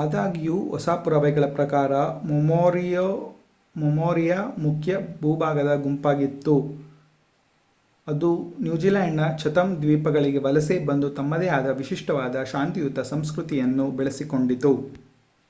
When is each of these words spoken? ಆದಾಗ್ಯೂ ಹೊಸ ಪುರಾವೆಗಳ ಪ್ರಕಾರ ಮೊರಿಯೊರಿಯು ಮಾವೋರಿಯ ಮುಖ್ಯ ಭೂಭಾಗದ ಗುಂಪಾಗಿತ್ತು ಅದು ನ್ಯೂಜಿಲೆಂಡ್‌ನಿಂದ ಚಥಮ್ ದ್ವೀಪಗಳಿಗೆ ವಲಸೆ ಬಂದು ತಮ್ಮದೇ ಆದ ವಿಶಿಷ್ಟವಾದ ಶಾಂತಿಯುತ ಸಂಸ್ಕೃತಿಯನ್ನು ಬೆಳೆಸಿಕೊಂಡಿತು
ಆದಾಗ್ಯೂ 0.00 0.56
ಹೊಸ 0.68 0.88
ಪುರಾವೆಗಳ 0.88 1.46
ಪ್ರಕಾರ 1.46 1.92
ಮೊರಿಯೊರಿಯು 2.26 3.06
ಮಾವೋರಿಯ 3.76 4.34
ಮುಖ್ಯ 4.58 4.92
ಭೂಭಾಗದ 5.20 5.74
ಗುಂಪಾಗಿತ್ತು 5.82 6.54
ಅದು 8.06 8.30
ನ್ಯೂಜಿಲೆಂಡ್‌ನಿಂದ 8.60 9.36
ಚಥಮ್ 9.36 9.76
ದ್ವೀಪಗಳಿಗೆ 9.82 10.38
ವಲಸೆ 10.38 10.78
ಬಂದು 10.84 11.10
ತಮ್ಮದೇ 11.10 11.48
ಆದ 11.48 11.66
ವಿಶಿಷ್ಟವಾದ 11.76 12.44
ಶಾಂತಿಯುತ 12.44 13.00
ಸಂಸ್ಕೃತಿಯನ್ನು 13.10 13.90
ಬೆಳೆಸಿಕೊಂಡಿತು 13.90 14.72